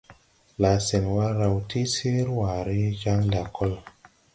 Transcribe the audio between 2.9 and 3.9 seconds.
jaŋ lakol.